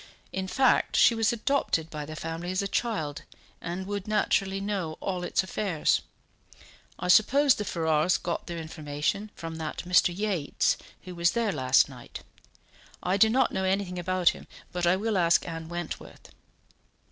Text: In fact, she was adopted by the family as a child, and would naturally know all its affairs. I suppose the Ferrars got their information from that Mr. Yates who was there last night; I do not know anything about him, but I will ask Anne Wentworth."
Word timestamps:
In 0.33 0.47
fact, 0.47 0.95
she 0.95 1.13
was 1.13 1.31
adopted 1.31 1.91
by 1.91 2.07
the 2.07 2.15
family 2.15 2.49
as 2.49 2.63
a 2.63 2.67
child, 2.67 3.21
and 3.61 3.85
would 3.85 4.07
naturally 4.07 4.59
know 4.59 4.97
all 4.99 5.23
its 5.23 5.43
affairs. 5.43 6.01
I 6.97 7.07
suppose 7.07 7.53
the 7.53 7.65
Ferrars 7.65 8.17
got 8.17 8.47
their 8.47 8.57
information 8.57 9.29
from 9.35 9.57
that 9.57 9.83
Mr. 9.87 10.11
Yates 10.11 10.75
who 11.03 11.13
was 11.13 11.33
there 11.33 11.51
last 11.51 11.87
night; 11.87 12.23
I 13.03 13.15
do 13.15 13.29
not 13.29 13.51
know 13.51 13.63
anything 13.63 13.99
about 13.99 14.29
him, 14.29 14.47
but 14.71 14.87
I 14.87 14.95
will 14.95 15.19
ask 15.19 15.47
Anne 15.47 15.69
Wentworth." 15.69 16.29